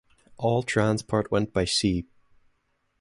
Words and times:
All 0.37 0.63
transport 0.63 1.29
went 1.29 1.53
by 1.53 1.65
sea. 1.65 2.07